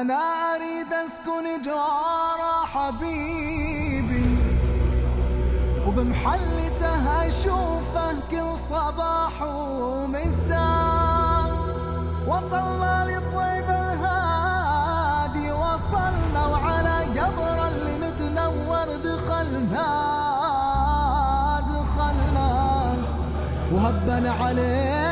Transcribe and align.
أنا 0.00 0.14
أريد 0.54 0.92
أسكن 0.92 1.60
جوار 1.64 2.40
حبيبي 2.74 4.36
وبمحلته 5.86 7.26
أشوفه 7.28 8.12
كل 8.30 8.58
صباح 8.58 9.42
ومساء 9.42 10.62
وصلنا 12.26 13.04
لطيب 13.10 13.64
الهادي 13.70 15.52
وصلنا 15.52 16.46
وعلى 16.46 17.20
قبر 17.20 17.68
اللي 17.68 17.98
متنور 18.06 18.96
دخلنا 19.04 19.88
دخلنا 21.68 22.96
وهبنا 23.72 24.32
عليه 24.32 25.11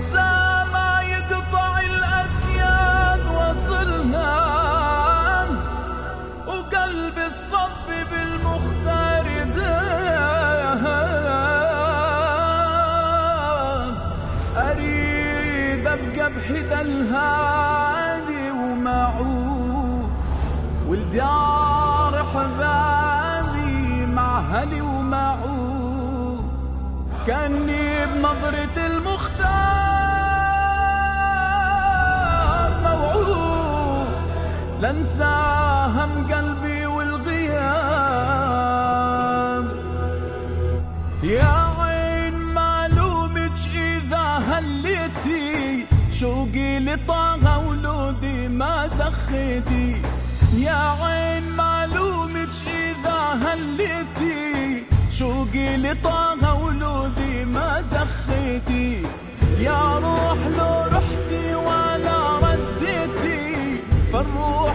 عسى 0.00 0.64
ما 0.72 0.92
يقطع 1.02 1.80
الأسياد 1.80 3.22
وصلنا. 3.36 4.32
وقلب 6.46 7.18
الصب 7.18 7.88
بالمختار 8.10 9.26
دام 9.44 10.80
أريد 14.56 15.86
أبقى 15.86 16.26
بحدى 16.32 16.80
الهادي 16.80 18.50
ومعه 18.50 19.20
والدار 20.88 22.24
حبابي 22.34 24.06
مع 24.06 24.40
هلي 24.40 24.80
ومعه 24.80 25.56
كأني 27.26 28.06
بنظرة 28.06 28.86
المختار. 28.86 29.79
لنسى 35.10 35.24
هم 35.96 36.26
قلبي 36.32 36.86
والغياب. 36.86 37.30
يا 41.22 41.74
عين 41.78 42.34
معلومك 42.34 43.58
إذا 43.74 44.26
هليتي 44.48 45.86
شوقي 46.12 46.78
لطاغة 46.78 47.68
ولودي 47.68 48.48
ما 48.48 48.86
زخيتي 48.86 50.02
يا 50.56 50.94
عين 51.02 51.50
معلومك 51.56 52.54
إذا 52.66 53.38
هليتي 53.44 54.84
شوقي 55.10 55.76
لطه 55.76 56.54
ولودي 56.54 57.44
ما 57.44 57.82
سخيتي. 57.82 59.02
يا 59.58 59.98
روح 59.98 60.38
لو 60.58 60.84
رحتي 60.96 61.54
ولا 61.54 62.38
رديتي 62.38 63.82
فالروح 64.12 64.74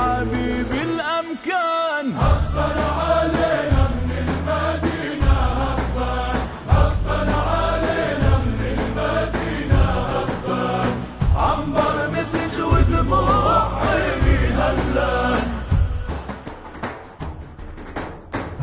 للحبيب 0.00 0.72
الأمكان. 0.72 2.06
هبنا 2.16 2.86
علينا 3.00 3.82
من 4.08 4.26
المدينة 4.28 5.32
هبان 5.60 6.40
هبنا 6.68 7.36
علينا 7.36 8.32
من 8.46 8.78
المدينة 8.78 9.82
هبان 10.12 10.92
عنبر 11.36 11.96
مسج 12.14 12.60
ودموع 12.60 13.60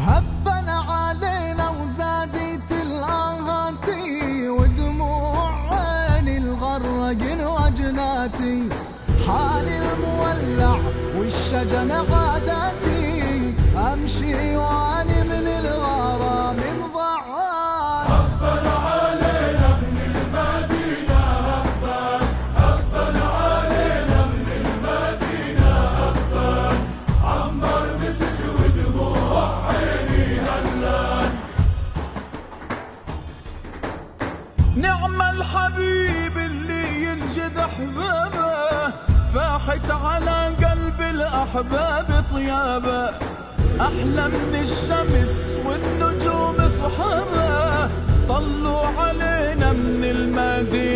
هبنا 0.08 0.78
علينا 0.90 1.70
وزادت 1.70 2.72
ودموع 4.50 5.50
عيني 5.74 6.38
وجناتي. 7.42 8.70
حالي 9.28 9.87
والشجن 11.28 11.92
غاداتي 11.92 13.54
أمشي 13.94 14.56
وأني 14.58 15.24
من 15.24 15.48
الغرام 15.60 16.56
مضعان 16.82 18.08
هبنا 18.12 18.72
علينا 18.88 19.70
من 19.82 20.14
المدينة 20.16 21.20
هبان 21.50 22.28
هبنا 22.58 23.26
علينا 23.40 24.20
من 24.26 24.64
المدينة 24.66 25.72
هبان 26.00 26.78
عمر 27.24 27.86
مسج 28.02 28.40
ودموع 28.56 29.60
عيني 29.68 30.40
هلان 30.40 31.32
نعم 34.76 35.22
الحبيب 35.22 36.38
اللي 36.38 37.04
ينجد 37.04 37.58
احبابه 37.58 38.58
فاحت 39.34 39.92
على 39.92 40.47
قلب 41.56 41.74
الاحباب 41.74 42.26
طيابة 42.32 43.10
أحلى 43.82 44.28
من 44.28 44.56
الشمس 44.56 45.56
والنجوم 45.66 46.68
صحابة 46.68 47.90
طلوا 48.30 48.86
علينا 48.98 49.74
من 49.74 50.04
المدينة 50.04 50.87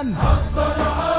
الازين 0.00 1.09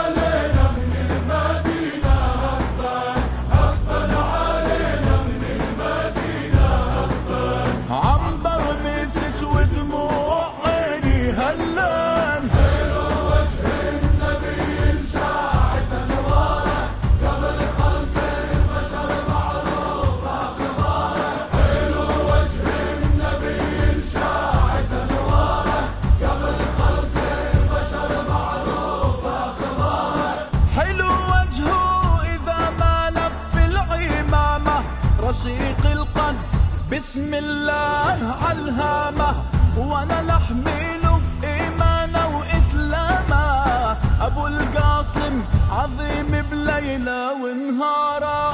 بسم 36.93 37.35
الله 37.35 38.19
عالهامة 38.43 39.45
وأنا 39.77 40.23
لحميله 40.23 41.21
إيمانه 41.45 42.39
وإسلامه 42.39 43.97
أبو 44.21 44.47
القاسم 44.47 45.35
عظيم 45.71 46.45
بليلة 46.51 47.33
ونهاره 47.33 48.53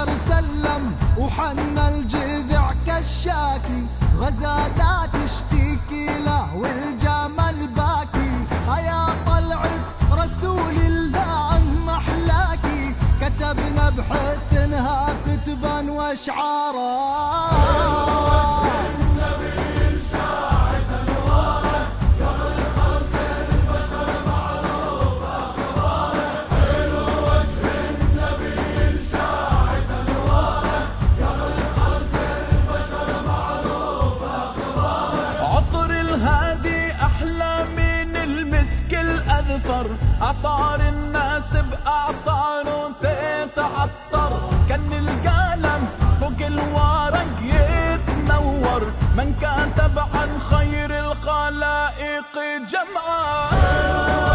حجر 0.00 0.14
سلم 0.16 0.96
وحن 1.18 1.78
الجذع 1.78 2.72
كالشاكي. 2.86 3.86
غزالات 4.18 5.16
تشتكي 5.24 6.18
له 6.24 6.56
والجمل 6.56 7.68
باكي 7.76 8.32
هيا 8.68 9.04
طلعت 9.26 9.80
رسول 10.12 10.76
الله 10.76 11.60
محلاكي. 11.86 12.94
كتبنا 13.20 13.90
بحسنها 13.90 15.14
كتبا 15.26 15.92
واشعارا. 15.92 16.90
يذفر 39.50 39.86
أعطار 40.22 40.80
الناس 40.80 41.56
بأعطار 41.56 42.92
تتعطر. 43.00 44.32
كان 44.68 44.92
القلم 44.92 45.88
فوق 46.20 46.46
الورق 46.46 47.36
يتنور. 47.42 48.92
من 49.16 49.34
كتب 49.40 49.98
عن 49.98 50.38
خير 50.50 50.90
الخلائق 50.98 52.34
جمعا. 52.72 54.29